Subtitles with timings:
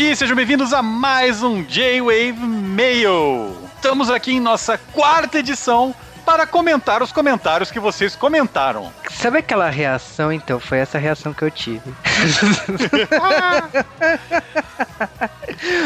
[0.00, 3.54] E sejam bem-vindos a mais um J-Wave Mail.
[3.76, 5.94] Estamos aqui em nossa quarta edição
[6.24, 8.90] para comentar os comentários que vocês comentaram.
[9.10, 10.32] Sabe aquela reação?
[10.32, 11.82] Então, foi essa reação que eu tive.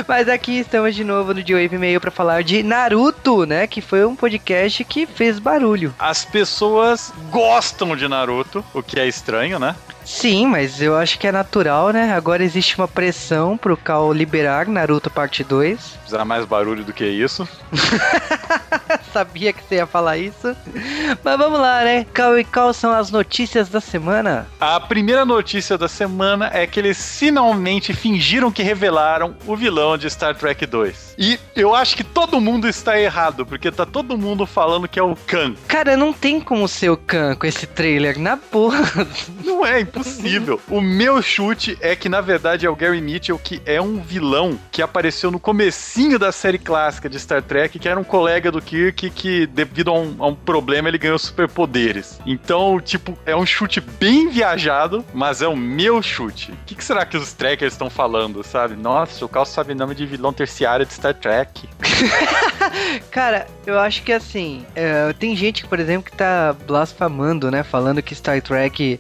[0.07, 3.67] Mas aqui estamos de novo no J-Wave Mail para falar de Naruto, né?
[3.67, 5.93] Que foi um podcast que fez barulho.
[5.99, 9.75] As pessoas gostam de Naruto, o que é estranho, né?
[10.05, 12.13] Sim, mas eu acho que é natural, né?
[12.13, 15.79] Agora existe uma pressão pro Cal liberar Naruto parte 2.
[16.01, 17.49] Precisa mais barulho do que isso.
[19.15, 20.57] Sabia que você ia falar isso.
[21.23, 22.05] Mas vamos lá, né?
[22.13, 24.49] Cal e quais são as notícias da semana?
[24.59, 30.11] A primeira notícia da semana é que eles finalmente fingiram que revelaram o vilão de
[30.11, 31.15] Star Trek 2.
[31.17, 35.03] E eu acho que todo mundo está errado, porque tá todo mundo falando que é
[35.03, 35.55] o Khan.
[35.69, 39.07] Cara, não tem como ser o Khan com esse trailer, na porra.
[39.45, 40.61] Não é impossível.
[40.69, 44.59] o meu chute é que, na verdade, é o Gary Mitchell, que é um vilão
[44.73, 48.61] que apareceu no comecinho da série clássica de Star Trek, que era um colega do
[48.61, 52.21] Kirk que, devido a um, a um problema, ele ganhou superpoderes.
[52.27, 56.53] Então, tipo, é um chute bem viajado, mas é o meu chute.
[56.53, 58.77] O que, que será que os trackers estão falando, sabe?
[58.77, 61.69] Nossa, o Carl sabe nome de vilão terciário de Star Trek.
[63.11, 67.63] Cara, eu acho que assim, é, tem gente, por exemplo, que tá blasfamando, né?
[67.63, 68.99] Falando que Star Trek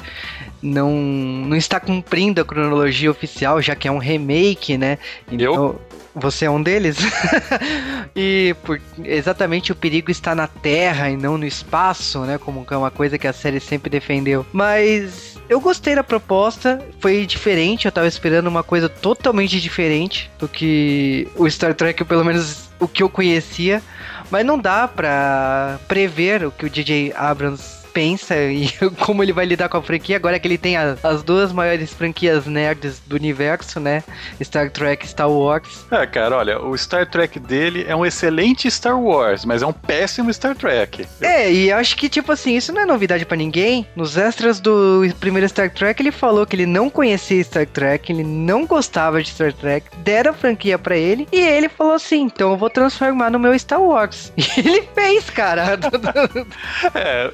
[0.62, 4.98] não, não está cumprindo a cronologia oficial, já que é um remake, né?
[5.30, 5.80] Então, eu?
[6.14, 6.96] Você é um deles?
[8.14, 12.38] e por, exatamente o perigo está na Terra e não no espaço, né?
[12.38, 14.46] Como é uma coisa que a série sempre defendeu.
[14.52, 20.48] Mas eu gostei da proposta, foi diferente, eu tava esperando uma coisa totalmente diferente do
[20.48, 23.82] que o Star Trek, pelo menos o que eu conhecia.
[24.30, 28.68] Mas não dá pra prever o que o DJ Abrams pensa e
[29.00, 31.94] como ele vai lidar com a franquia, agora que ele tem a, as duas maiores
[31.94, 34.02] franquias nerds do universo, né?
[34.42, 35.86] Star Trek e Star Wars.
[35.90, 39.72] É, cara, olha, o Star Trek dele é um excelente Star Wars, mas é um
[39.72, 41.06] péssimo Star Trek.
[41.20, 43.86] É, e acho que, tipo assim, isso não é novidade para ninguém.
[43.94, 48.24] Nos extras do primeiro Star Trek, ele falou que ele não conhecia Star Trek, ele
[48.24, 52.50] não gostava de Star Trek, deram a franquia para ele, e ele falou assim: então
[52.50, 54.32] eu vou transformar no meu Star Wars.
[54.56, 55.78] E ele fez, cara.
[56.94, 57.30] é.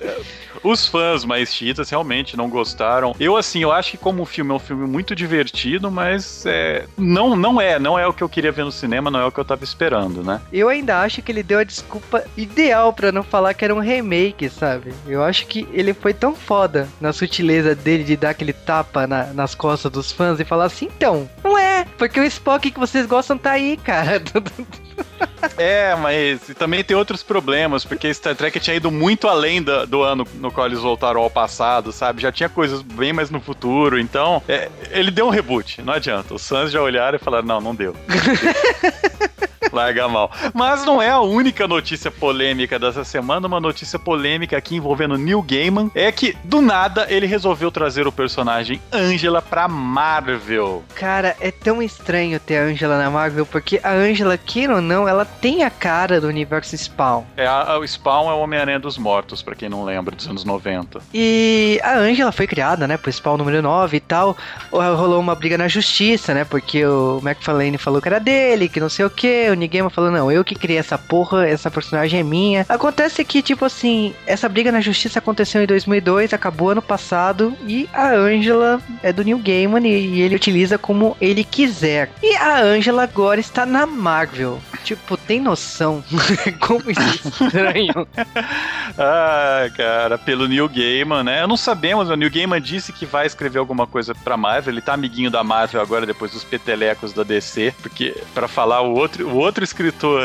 [0.63, 3.15] Os fãs mais chiitas realmente não gostaram.
[3.19, 7.37] Eu, assim, eu acho que como filme é um filme muito divertido, mas é, não,
[7.37, 9.39] não é, não é o que eu queria ver no cinema, não é o que
[9.39, 10.41] eu tava esperando, né?
[10.53, 13.81] Eu ainda acho que ele deu a desculpa ideal para não falar que era um
[13.81, 14.93] remake, sabe?
[15.07, 19.27] Eu acho que ele foi tão foda na sutileza dele de dar aquele tapa na,
[19.33, 23.07] nas costas dos fãs e falar assim, então, não é, porque o Spock que vocês
[23.07, 24.23] gostam tá aí, cara.
[25.57, 30.03] É, mas também tem outros problemas, porque Star Trek tinha ido muito além do, do
[30.03, 32.23] ano no qual eles voltaram ao passado, sabe?
[32.23, 36.35] Já tinha coisas bem mais no futuro, então é, ele deu um reboot, não adianta.
[36.35, 37.95] Os fãs já olharam e falaram: não, não deu.
[39.73, 40.31] Larga mal.
[40.53, 43.47] Mas não é a única notícia polêmica dessa semana.
[43.47, 48.13] Uma notícia polêmica aqui envolvendo Neil Gaiman é que, do nada, ele resolveu trazer o
[48.13, 50.83] personagem Angela pra Marvel.
[50.95, 55.09] Cara, é tão estranho ter a Angela na Marvel, porque a Angela, queira ou não,
[55.09, 57.25] ela tem a cara do universo Spawn.
[57.37, 60.45] É, a, o Spawn é o Homem-Aranha dos Mortos, para quem não lembra, dos anos
[60.45, 61.01] 90.
[61.15, 64.37] E a Angela foi criada, né, pro Spawn número 9 e tal.
[64.71, 68.89] Rolou uma briga na justiça, né, porque o McFarlane falou que era dele, que não
[68.89, 72.23] sei o que, o Gaiman falou, não, eu que criei essa porra, essa personagem é
[72.23, 72.67] minha.
[72.69, 77.89] Acontece que, tipo assim, essa briga na justiça aconteceu em 2002, acabou ano passado, e
[77.93, 82.11] a Angela é do Neil Gaiman e, e ele utiliza como ele quiser.
[82.23, 84.61] E a Angela agora está na Marvel.
[84.85, 86.03] Tipo, tem noção
[86.61, 88.09] como isso é estranho?
[88.99, 91.47] ah, cara, pelo Neil Gaiman, né?
[91.47, 94.95] Não sabemos, o Neil Gaiman disse que vai escrever alguma coisa pra Marvel, ele tá
[94.95, 99.37] amiguinho da Marvel agora, depois dos petelecos da DC, porque para falar o outro, o
[99.37, 100.21] outro escritor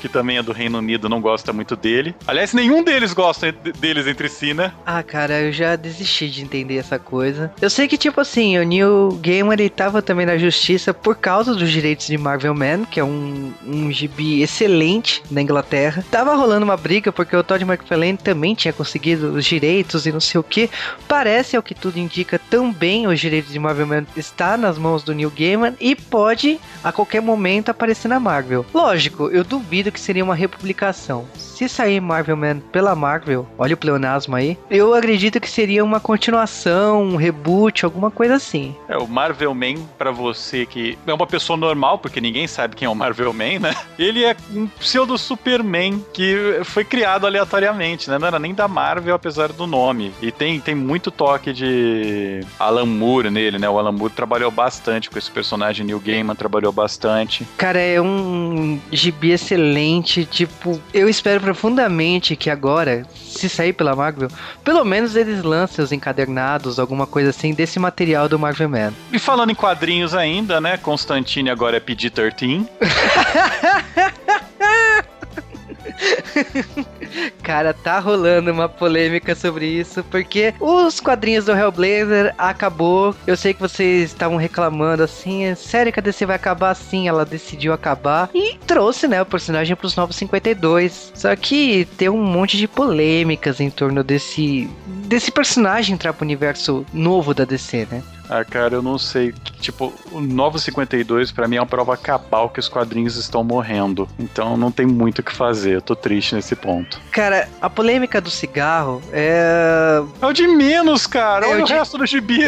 [0.00, 2.14] que também é do Reino Unido não gosta muito dele.
[2.26, 4.72] Aliás, nenhum deles gosta deles entre si, né?
[4.84, 7.52] Ah, cara, eu já desisti de entender essa coisa.
[7.60, 11.54] Eu sei que, tipo assim, o Neil Gaiman, ele tava também na justiça por causa
[11.54, 16.04] dos direitos de Marvel Man, que é um, um gibi excelente na Inglaterra.
[16.10, 20.20] Tava rolando uma briga porque o Todd McFarlane também tinha conseguido os direitos e não
[20.20, 20.70] sei o que.
[21.06, 25.14] Parece, ao que tudo indica, também os direitos de Marvel Man está nas mãos do
[25.14, 28.64] Neil Gaiman e pode a qualquer momento aparecer na Marvel.
[28.72, 31.26] Lógico, eu duvido que seria uma republicação.
[31.34, 36.00] Se sair Marvel Man pela Marvel, olha o pleonasmo aí, eu acredito que seria uma
[36.00, 38.74] continuação, um reboot, alguma coisa assim.
[38.88, 42.86] É, o Marvel Man, pra você que é uma pessoa normal, porque ninguém sabe quem
[42.86, 43.74] é o Marvel Man, né?
[44.00, 48.18] Ele é um pseudo Superman que foi criado aleatoriamente, né?
[48.18, 50.12] Não era nem da Marvel, apesar do nome.
[50.22, 53.68] E tem, tem muito toque de Alan Moore nele, né?
[53.68, 57.46] O Alan Moore trabalhou bastante com esse personagem, Neil Gaiman trabalhou bastante.
[57.58, 64.30] Cara, é um gibi excelente, tipo, eu espero profundamente que agora, se sair pela Marvel,
[64.64, 68.94] pelo menos eles lancem os encadernados, alguma coisa assim, desse material do Marvel Man.
[69.12, 70.78] E falando em quadrinhos ainda, né?
[70.78, 72.66] Constantine agora é PG-13.
[77.42, 83.14] Cara, tá rolando uma polêmica sobre isso, porque os quadrinhos do Hellblazer acabou.
[83.26, 87.08] Eu sei que vocês estavam reclamando assim, sério que a DC vai acabar assim?
[87.08, 91.12] Ela decidiu acabar e trouxe, né, o personagem pros Novos 52.
[91.14, 96.86] Só que tem um monte de polêmicas em torno desse desse personagem entrar pro universo
[96.92, 98.02] novo da DC, né?
[98.30, 99.34] Ah, cara, eu não sei.
[99.60, 104.08] Tipo, o Novo 52 para mim é uma prova cabal que os quadrinhos estão morrendo.
[104.20, 105.74] Então não tem muito o que fazer.
[105.74, 107.00] Eu tô triste nesse ponto.
[107.10, 110.00] Cara, a polêmica do cigarro é.
[110.22, 111.44] É o de menos, cara.
[111.44, 111.72] É Olha o, de...
[111.72, 112.38] resto do gibi.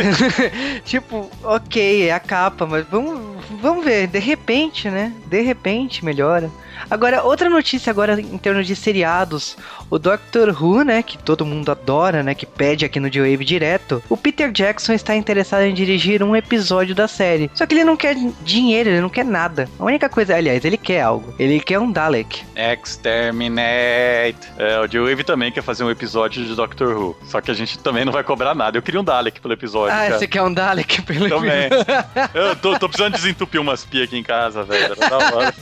[0.87, 3.20] tipo, ok, é a capa, mas vamos,
[3.61, 4.06] vamos ver.
[4.06, 5.12] De repente, né?
[5.26, 6.49] De repente melhora.
[6.90, 9.56] Agora, outra notícia agora em termos de seriados.
[9.90, 14.02] O Doctor Who, né, que todo mundo adora, né, que pede aqui no J-Wave direto.
[14.08, 17.50] O Peter Jackson está interessado em dirigir um episódio da série.
[17.55, 19.69] Só que ele não quer dinheiro, ele não quer nada.
[19.79, 21.34] A única coisa, aliás, ele quer algo.
[21.38, 22.43] Ele quer um Dalek.
[22.56, 24.38] Exterminate.
[24.58, 27.17] É, o J-Wave também quer fazer um episódio de Doctor Who.
[27.25, 28.78] Só que a gente também não vai cobrar nada.
[28.78, 29.94] Eu queria um Dalek pelo episódio.
[29.94, 30.19] Ah, cara.
[30.19, 31.67] você quer um Dalek pelo também.
[31.67, 31.85] episódio?
[31.85, 32.28] Também.
[32.35, 34.96] Eu tô, tô, precisando desentupir umas pias aqui em casa, velho.
[34.96, 35.55] Da hora.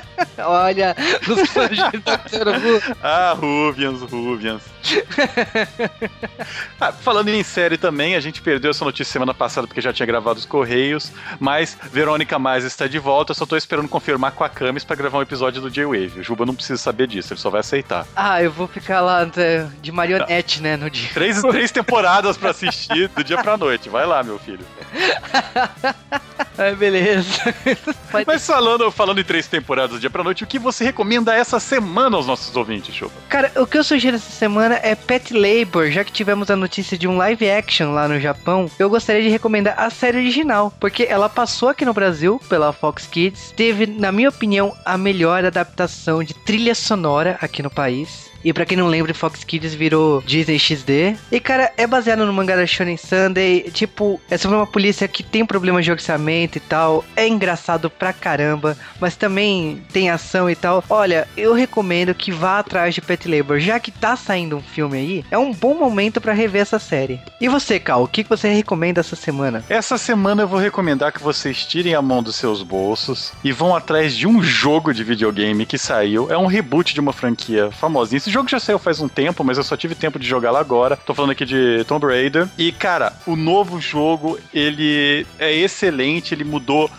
[0.38, 0.96] Olha,
[1.28, 1.48] os
[2.02, 2.96] Doctor Who.
[3.02, 4.62] Ah, Ruvians, Ruvians.
[6.80, 10.06] ah, falando em série também, a gente perdeu essa notícia semana passada porque já tinha
[10.06, 14.44] gravado os Correios, mas Verônica Mais está de volta, eu só tô esperando confirmar com
[14.44, 16.20] a Camis para gravar um episódio do J-Wave.
[16.20, 18.06] O Juba não precisa saber disso, ele só vai aceitar.
[18.14, 19.24] Ah, eu vou ficar lá
[19.80, 21.08] de marionete, né, no dia.
[21.12, 24.64] Três, três temporadas para assistir do dia pra noite, vai lá, meu filho.
[26.58, 27.54] Ah, beleza.
[28.26, 31.60] Mas falando, falando em três temporadas do dia pra noite, o que você recomenda essa
[31.60, 33.14] semana aos nossos ouvintes, Chupa?
[33.28, 36.98] Cara, o que eu sugiro essa semana é Pet Labor, já que tivemos a notícia
[36.98, 41.06] de um live action lá no Japão, eu gostaria de recomendar a série original, porque
[41.08, 46.24] ela passou aqui no Brasil pela Fox Kids, teve, na minha opinião, a melhor adaptação
[46.24, 48.27] de trilha sonora aqui no país.
[48.44, 51.16] E para quem não lembra, Fox Kids virou Disney XD.
[51.30, 53.70] E cara, é baseado no mangá da Shonen Sunday.
[53.72, 57.04] Tipo, é sobre uma polícia que tem problemas de orçamento e tal.
[57.16, 60.84] É engraçado pra caramba, mas também tem ação e tal.
[60.88, 64.98] Olha, eu recomendo que vá atrás de Pet Labor, já que tá saindo um filme
[64.98, 65.24] aí.
[65.30, 67.20] É um bom momento para rever essa série.
[67.40, 69.64] E você, Cal, o que você recomenda essa semana?
[69.68, 73.74] Essa semana eu vou recomendar que vocês tirem a mão dos seus bolsos e vão
[73.74, 76.30] atrás de um jogo de videogame que saiu.
[76.30, 79.56] É um reboot de uma franquia famosinha esse jogo já saiu faz um tempo, mas
[79.56, 80.96] eu só tive tempo de jogar lá agora.
[80.96, 82.46] Tô falando aqui de Tomb Raider.
[82.58, 86.90] E, cara, o novo jogo, ele é excelente, ele mudou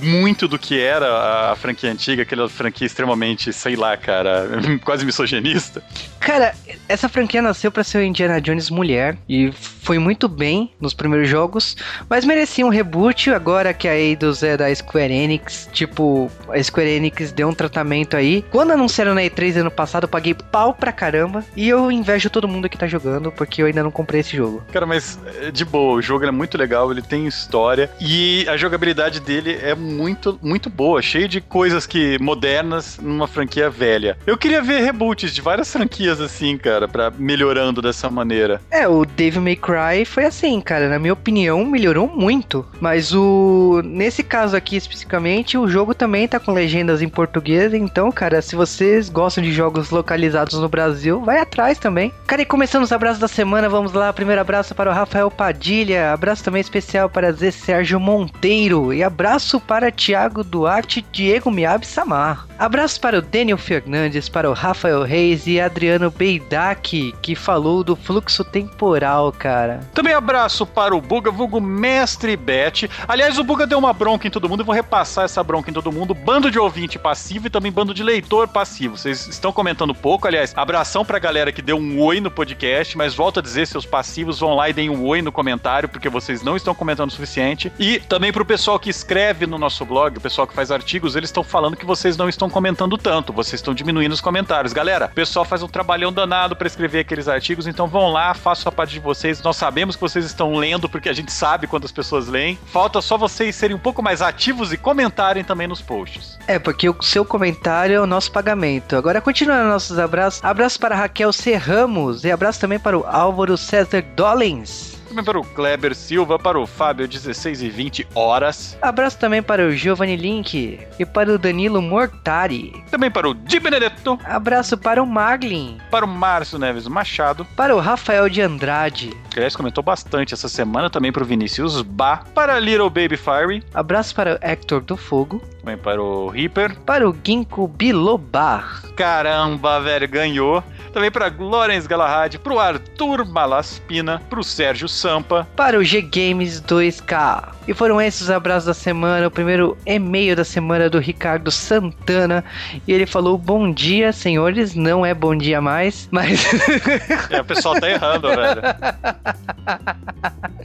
[0.00, 4.48] muito do que era a franquia antiga, aquela franquia extremamente, sei lá, cara,
[4.84, 5.82] quase misoginista.
[6.20, 6.54] Cara,
[6.88, 9.52] essa franquia nasceu para ser o Indiana Jones mulher e
[9.86, 11.76] foi muito bem nos primeiros jogos,
[12.10, 15.68] mas merecia um reboot agora que a Eidos é da Square Enix.
[15.72, 18.44] Tipo, a Square Enix deu um tratamento aí.
[18.50, 22.48] Quando anunciaram na E3 ano passado, eu paguei pau pra caramba e eu invejo todo
[22.48, 24.60] mundo que tá jogando porque eu ainda não comprei esse jogo.
[24.72, 28.56] Cara, mas eh, de boa, o jogo é muito legal, ele tem história e a
[28.56, 34.18] jogabilidade dele é muito, muito boa, cheio de coisas que modernas numa franquia velha.
[34.26, 38.60] Eu queria ver reboots de várias franquias assim, cara, para melhorando dessa maneira.
[38.68, 43.82] É, o Devil May Cry foi assim, cara, na minha opinião, melhorou muito, mas o
[43.84, 48.56] nesse caso aqui especificamente, o jogo também tá com legendas em português, então, cara, se
[48.56, 52.10] vocês gostam de jogos localizados no Brasil, vai atrás também.
[52.26, 54.10] Cara, e começando os abraços da semana, vamos lá.
[54.12, 59.60] Primeiro abraço para o Rafael Padilha, abraço também especial para Zé Sérgio Monteiro e abraço
[59.60, 62.46] para Tiago Duarte, Diego Miab Samar.
[62.58, 67.94] Abraço para o Daniel Fernandes, para o Rafael Reis e Adriano Beidak, que falou do
[67.94, 69.65] fluxo temporal, cara.
[69.92, 72.90] Também abraço para o Buga, vulgo Mestre Bet.
[73.06, 75.74] Aliás, o Buga deu uma bronca em todo mundo, eu vou repassar essa bronca em
[75.74, 76.14] todo mundo.
[76.14, 78.96] Bando de ouvinte passivo e também bando de leitor passivo.
[78.96, 83.14] Vocês estão comentando pouco, aliás, abração pra galera que deu um oi no podcast, mas
[83.14, 86.42] volto a dizer, seus passivos vão lá e deem um oi no comentário, porque vocês
[86.42, 87.72] não estão comentando o suficiente.
[87.78, 91.28] E também pro pessoal que escreve no nosso blog, o pessoal que faz artigos, eles
[91.28, 94.72] estão falando que vocês não estão comentando tanto, vocês estão diminuindo os comentários.
[94.72, 98.68] Galera, o pessoal faz um trabalhão danado para escrever aqueles artigos, então vão lá, façam
[98.68, 99.42] a parte de vocês.
[99.42, 102.58] Nós sabemos que vocês estão lendo, porque a gente sabe quantas pessoas leem.
[102.66, 106.38] Falta só vocês serem um pouco mais ativos e comentarem também nos posts.
[106.46, 108.96] É, porque o seu comentário é o nosso pagamento.
[108.96, 114.02] Agora, continuando nossos abraços, abraço para Raquel Serramos e abraço também para o Álvaro César
[114.14, 118.76] Dollins também para o Kleber Silva, para o Fábio 16 e 20 horas.
[118.82, 122.72] Abraço também para o Giovanni Link e para o Danilo Mortari.
[122.90, 124.18] Também para o Di Benedetto.
[124.24, 125.78] Abraço para o Marlin.
[125.90, 127.44] Para o Márcio Neves Machado.
[127.56, 129.10] Para o Rafael de Andrade.
[129.30, 132.18] Que aliás comentou bastante essa semana também para o Vinícius Bá.
[132.34, 133.62] Para Little Baby Fire.
[133.74, 135.42] Abraço para o Hector do Fogo.
[135.60, 136.76] Também para o Reaper.
[136.80, 138.82] Para o Ginkgo Bilobar.
[138.96, 140.62] Caramba, velho, ganhou.
[140.96, 145.46] Também para Lorenz Galahad, para o Arthur Malaspina, para o Sérgio Sampa.
[145.54, 147.50] Para o G Games 2K.
[147.68, 149.26] E foram esses os abraços da semana.
[149.26, 152.42] O primeiro e-mail da semana do Ricardo Santana.
[152.88, 154.74] E ele falou: Bom dia, senhores.
[154.74, 156.46] Não é bom dia mais, mas.
[157.28, 158.62] é, o pessoal tá errando, velho.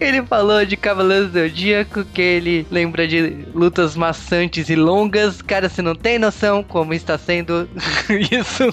[0.00, 5.42] ele falou de Cavaleiros do Zodíaco, que ele lembra de lutas maçantes e longas.
[5.42, 7.68] Cara, você não tem noção como está sendo
[8.30, 8.72] isso.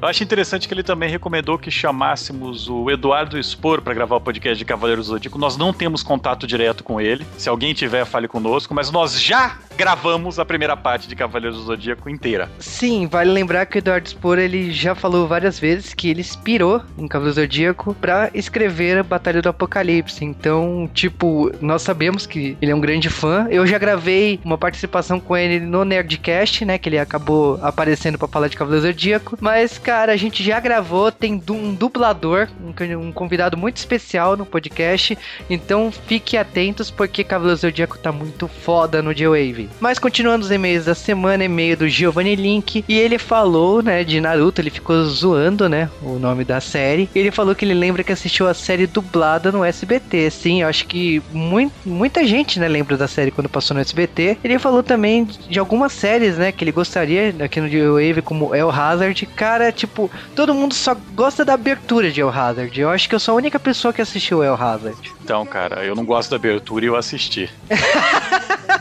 [0.00, 4.20] Eu acho interessante que ele também recomendou que chamássemos o Eduardo Spor para gravar o
[4.20, 5.38] podcast de Cavaleiros do Zodíaco.
[5.38, 7.26] Nós não temos contato direto com ele.
[7.36, 11.64] Se alguém tiver, fale conosco, mas nós já gravamos a primeira parte de Cavaleiros do
[11.64, 12.50] Zodíaco inteira.
[12.58, 16.82] Sim, vale lembrar que o Eduardo Spor ele já falou várias vezes que ele inspirou
[16.98, 20.22] em Cavaleiros do Zodíaco para escrever a Batalha do Apocalipse.
[20.22, 23.46] Então, tipo, nós sabemos que ele é um grande fã.
[23.50, 28.28] Eu já gravei uma participação com ele no Nerdcast, né, que ele acabou aparecendo para
[28.28, 29.38] falar de Cavaleiro Zodíaco.
[29.40, 35.16] Mas, cara, a gente já gravou, tem um dublador, um, convidado muito especial no podcast.
[35.48, 39.69] Então fique atentos, porque Cavaleiro Zodíaco tá muito foda no J-Wave.
[39.78, 42.84] Mas continuando os e-mails da semana, e-mail do Giovanni Link.
[42.88, 47.08] E ele falou, né, de Naruto, ele ficou zoando, né, o nome da série.
[47.14, 50.30] Ele falou que ele lembra que assistiu a série dublada no SBT.
[50.30, 54.38] Sim, eu acho que muito, muita gente, né, lembra da série quando passou no SBT.
[54.42, 58.70] Ele falou também de algumas séries, né, que ele gostaria aqui no J-Wave como El
[58.70, 62.78] Hazard, cara, tipo, todo mundo só gosta da abertura de El Hazard.
[62.78, 65.12] Eu acho que eu sou a única pessoa que assistiu El Hazard.
[65.24, 67.48] Então, cara, eu não gosto da abertura e eu assisti.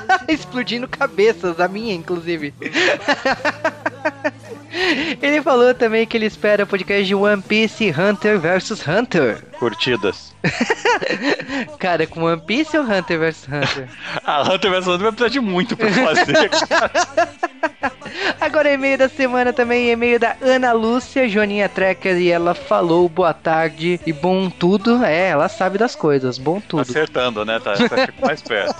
[0.27, 2.53] Explodindo cabeças, a minha, inclusive.
[5.21, 9.43] Ele falou também que ele espera o podcast de One Piece Hunter vs Hunter.
[9.57, 10.33] Curtidas.
[11.79, 13.89] cara, com One Piece ou Hunter vs Hunter?
[14.23, 16.49] a Hunter vs Hunter vai precisar de muito pra fazer,
[18.39, 23.33] Agora e-mail da semana também, e-mail da Ana Lúcia, Joaninha Trekker, e ela falou boa
[23.33, 25.03] tarde e bom tudo.
[25.03, 26.81] É, ela sabe das coisas, bom tudo.
[26.81, 27.59] Acertando, né?
[27.59, 28.75] Tá, tá mais perto.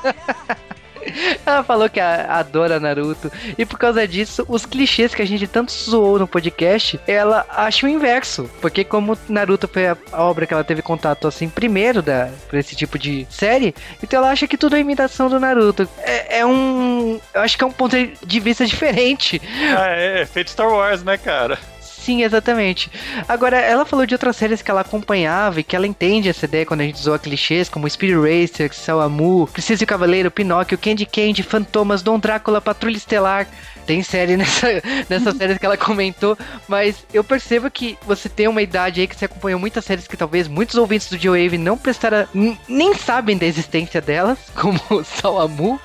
[1.46, 3.32] Ela falou que adora Naruto.
[3.58, 7.86] E por causa disso, os clichês que a gente tanto zoou no podcast, ela acha
[7.86, 8.50] o inverso.
[8.62, 12.75] Porque como Naruto foi a obra que ela teve contato assim primeiro da, pra esse
[12.75, 15.88] tipo de série, então ela acha que tudo é imitação do Naruto.
[16.00, 17.20] É, é um.
[17.34, 19.42] Eu acho que é um ponto de vista diferente.
[19.78, 21.58] Ah, é, é feito Star Wars, né, cara?
[22.00, 22.89] Sim, exatamente.
[23.27, 26.65] Agora, ela falou de outras séries que ela acompanhava e que ela entende essa ideia
[26.65, 31.44] quando a gente zoa clichês, como Speed Racer, Salamu, Princesa e Cavaleiro, Pinóquio, Candy Candy,
[31.44, 33.48] Fantomas, Dom Drácula, Patrulha Estelar
[33.89, 34.68] tem série nessa,
[35.10, 36.38] nessa série que ela comentou,
[36.68, 40.15] mas eu percebo que você tem uma idade aí que você acompanhou muitas séries que
[40.15, 42.27] talvez muitos ouvintes do J-Wave não prestaram,
[42.68, 45.82] nem sabem da existência delas, como Salamu,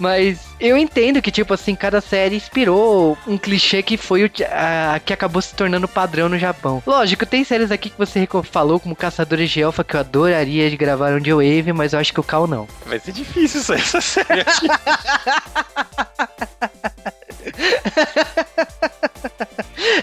[0.00, 4.98] mas eu entendo que, tipo assim, cada série inspirou um clichê que foi o a,
[4.98, 6.82] que acabou se tornando padrão no Japão.
[6.86, 10.76] Lógico, tem séries aqui que você falou, como Caçadores de Elfa, que eu adoraria de
[10.76, 12.66] gravar um J-Wave, mas eu acho que o Cal não.
[12.86, 14.68] Vai ser difícil essa série aqui.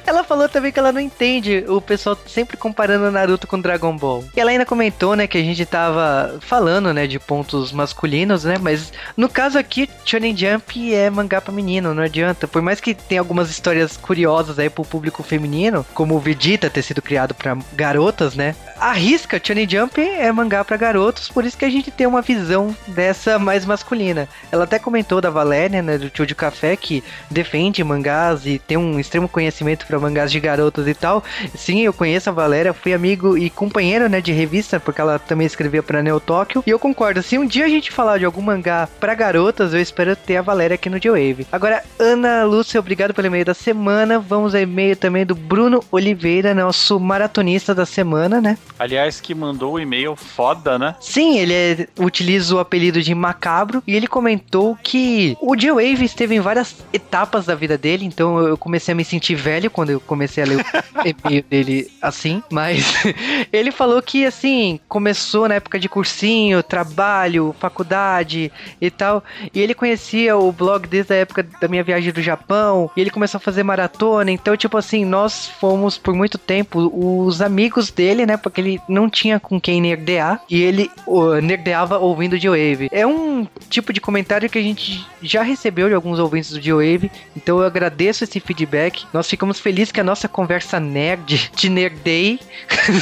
[0.06, 4.24] ela falou também que ela não entende o pessoal sempre comparando Naruto com Dragon Ball.
[4.36, 8.56] E ela ainda comentou, né, que a gente tava falando, né, de pontos masculinos, né,
[8.60, 12.48] mas no caso aqui, Shonen Jump é mangá pra menino, não adianta.
[12.48, 16.82] Por mais que tenha algumas histórias curiosas aí pro público feminino, como o Vegeta ter
[16.82, 21.64] sido criado para garotas, né, arrisca, Shonen Jump é mangá para garotos, por isso que
[21.64, 24.28] a gente tem uma visão dessa mais masculina.
[24.52, 28.78] Ela até comentou da Valéria, né, do Tio de Café, que defende mangás e tem
[28.78, 31.24] um extremo conhecimento para mangás de garotos e tal.
[31.56, 35.46] Sim, eu conheço a Valéria, fui amigo e companheiro, né, de revista, porque ela também
[35.46, 36.64] escrevia para Neo Tóquio.
[36.66, 39.80] E eu concordo, se um dia a gente falar de algum mangá para garotas, eu
[39.80, 41.46] espero ter a Valéria aqui no J-Wave.
[41.52, 44.18] Agora, Ana Lúcia, obrigado pelo e-mail da semana.
[44.18, 48.58] Vamos ao e-mail também do Bruno Oliveira, nosso maratonista da semana, né?
[48.82, 50.96] Aliás, que mandou o e-mail foda, né?
[51.00, 56.34] Sim, ele é, utiliza o apelido de Macabro e ele comentou que o J-Wave esteve
[56.34, 60.00] em várias etapas da vida dele, então eu comecei a me sentir velho quando eu
[60.00, 60.66] comecei a ler o
[61.06, 62.84] e-mail dele assim, mas
[63.54, 69.24] ele falou que assim, começou na época de cursinho, trabalho, faculdade e tal,
[69.54, 73.12] e ele conhecia o blog desde a época da minha viagem do Japão, e ele
[73.12, 78.26] começou a fazer maratona, então tipo assim, nós fomos por muito tempo os amigos dele,
[78.26, 82.90] né, porque ele não tinha com quem nerdear, e ele uh, nerdeava ouvindo J-Wave.
[82.92, 87.12] É um tipo de comentário que a gente já recebeu de alguns ouvintes do J-Wave,
[87.36, 89.06] então eu agradeço esse feedback.
[89.13, 92.40] Nós ficamos felizes que a nossa conversa nerd de nerdei.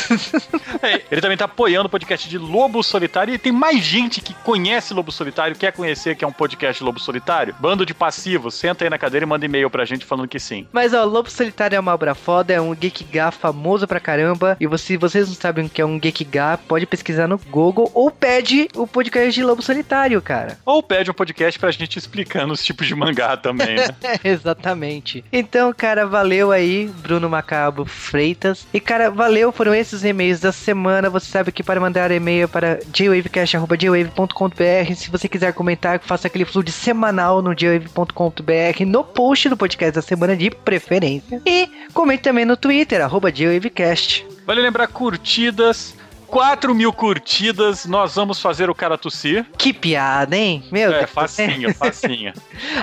[0.81, 4.33] é, ele também tá apoiando o podcast de Lobo Solitário e tem mais gente que
[4.33, 7.55] conhece Lobo Solitário, quer conhecer que é um podcast de Lobo Solitário.
[7.59, 10.67] Bando de passivos, senta aí na cadeira e manda e-mail pra gente falando que sim.
[10.71, 14.57] Mas ó, Lobo Solitário é uma obra foda, é um geek gá famoso pra caramba.
[14.59, 17.89] E se vocês não sabem o que é um geek gá, pode pesquisar no Google
[17.93, 20.57] ou pede o podcast de Lobo Solitário, cara.
[20.65, 23.87] Ou pede um podcast pra gente explicando os tipos de mangá também, né?
[24.23, 25.23] Exatamente.
[25.31, 28.67] Então, cara, valeu aí, Bruno Macabo Freitas.
[28.73, 31.09] E, cara, valeu, foram esses e-mails da semana.
[31.09, 34.95] Você sabe que para mandar e-mail para jwavecast.jwave.com.br.
[34.95, 40.01] Se você quiser comentar, faça aquele fluxo semanal no jwave.com.br, no post do podcast da
[40.01, 41.41] semana de preferência.
[41.45, 44.25] E comente também no Twitter, arroba jwavecast.
[44.49, 45.93] Vale lembrar curtidas,
[46.25, 49.45] 4 mil curtidas, nós vamos fazer o cara tossir.
[49.55, 50.63] Que piada, hein?
[50.71, 52.33] Meu É, facinho, facinho.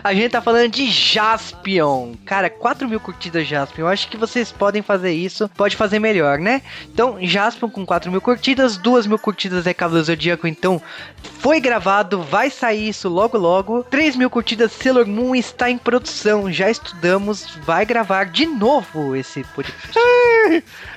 [0.02, 2.14] A gente tá falando de Jaspion.
[2.24, 3.82] Cara, 4 mil curtidas Jaspion.
[3.82, 5.48] Eu acho que vocês podem fazer isso.
[5.56, 6.62] Pode fazer melhor, né?
[6.84, 10.46] Então, Jaspion com 4 mil curtidas, 2 mil curtidas é Cavaleiro Zodíaco.
[10.46, 10.80] Então,
[11.40, 13.84] foi gravado, vai sair isso logo logo.
[13.84, 16.50] 3 mil curtidas Sailor Moon está em produção.
[16.50, 19.98] Já estudamos, vai gravar de novo esse podcast.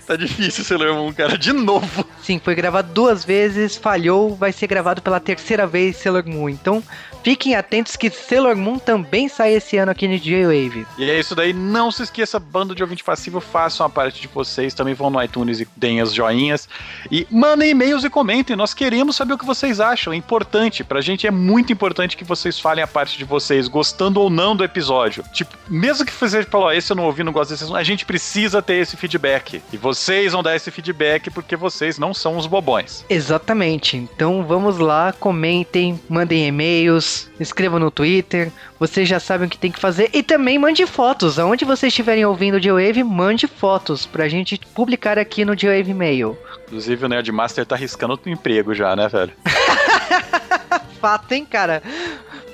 [0.10, 2.04] Tá difícil Sailor Moon, cara, de novo.
[2.24, 6.50] Sim, foi gravado duas vezes, falhou, vai ser gravado pela terceira vez Sailor Moon.
[6.50, 6.82] Então,
[7.24, 10.86] fiquem atentos que Sailor Moon também sai esse ano aqui no J-Wave.
[10.98, 14.28] E é isso daí, não se esqueça, bando de ouvinte passivo, façam a parte de
[14.28, 16.68] vocês, também vão no iTunes e deem as joinhas.
[17.12, 21.02] E mandem e-mails e comentem, nós queremos saber o que vocês acham, é importante, pra
[21.02, 24.64] gente é muito importante que vocês falem a parte de vocês, gostando ou não do
[24.64, 25.24] episódio.
[25.34, 28.62] Tipo, mesmo que você falou, esse eu não ouvi, não gosto desse a gente precisa
[28.62, 29.62] ter esse feedback.
[29.72, 33.06] E vocês vão dar esse feedback porque vocês não são os bobões.
[33.10, 33.98] Exatamente.
[33.98, 37.09] Então vamos lá, comentem, mandem e-mails,
[37.40, 38.52] escrevam no Twitter.
[38.80, 40.10] Vocês já sabem o que tem que fazer.
[40.14, 41.40] E também mande fotos.
[41.40, 46.38] Aonde vocês estiverem ouvindo o J-Wave, mande fotos pra gente publicar aqui no J-Wave Mail.
[46.68, 49.34] Inclusive o Nerdmaster tá arriscando outro emprego já, né, velho?
[51.00, 51.82] Fato, hein, cara?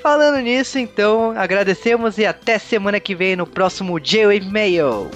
[0.01, 5.09] Falando nisso, então, agradecemos e até semana que vem no próximo J-Wave Mail.